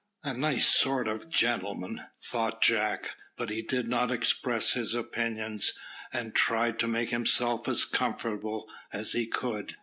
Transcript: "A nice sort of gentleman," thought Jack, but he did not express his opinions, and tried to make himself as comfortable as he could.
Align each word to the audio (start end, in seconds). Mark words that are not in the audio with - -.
"A 0.23 0.33
nice 0.35 0.65
sort 0.65 1.07
of 1.07 1.29
gentleman," 1.29 2.01
thought 2.19 2.59
Jack, 2.59 3.17
but 3.37 3.51
he 3.51 3.61
did 3.61 3.87
not 3.87 4.09
express 4.09 4.71
his 4.71 4.95
opinions, 4.95 5.73
and 6.11 6.33
tried 6.33 6.79
to 6.79 6.87
make 6.87 7.09
himself 7.11 7.67
as 7.67 7.85
comfortable 7.85 8.67
as 8.91 9.11
he 9.11 9.27
could. 9.27 9.77